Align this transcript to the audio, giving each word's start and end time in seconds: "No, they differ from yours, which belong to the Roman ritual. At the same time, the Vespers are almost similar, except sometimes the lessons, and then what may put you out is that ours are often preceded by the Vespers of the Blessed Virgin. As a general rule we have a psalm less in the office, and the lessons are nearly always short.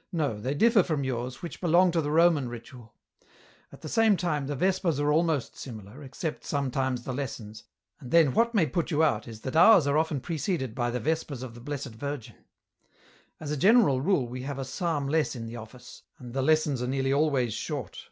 "No, 0.12 0.38
they 0.38 0.52
differ 0.52 0.82
from 0.82 1.04
yours, 1.04 1.40
which 1.40 1.58
belong 1.62 1.90
to 1.92 2.02
the 2.02 2.10
Roman 2.10 2.50
ritual. 2.50 2.92
At 3.72 3.80
the 3.80 3.88
same 3.88 4.14
time, 4.14 4.46
the 4.46 4.54
Vespers 4.54 5.00
are 5.00 5.10
almost 5.10 5.56
similar, 5.56 6.02
except 6.02 6.44
sometimes 6.44 7.04
the 7.04 7.14
lessons, 7.14 7.64
and 7.98 8.10
then 8.10 8.34
what 8.34 8.52
may 8.54 8.66
put 8.66 8.90
you 8.90 9.02
out 9.02 9.26
is 9.26 9.40
that 9.40 9.56
ours 9.56 9.86
are 9.86 9.96
often 9.96 10.20
preceded 10.20 10.74
by 10.74 10.90
the 10.90 11.00
Vespers 11.00 11.42
of 11.42 11.54
the 11.54 11.62
Blessed 11.62 11.94
Virgin. 11.94 12.36
As 13.40 13.50
a 13.50 13.56
general 13.56 14.02
rule 14.02 14.28
we 14.28 14.42
have 14.42 14.58
a 14.58 14.66
psalm 14.66 15.06
less 15.08 15.34
in 15.34 15.46
the 15.46 15.56
office, 15.56 16.02
and 16.18 16.34
the 16.34 16.42
lessons 16.42 16.82
are 16.82 16.86
nearly 16.86 17.14
always 17.14 17.54
short. 17.54 18.10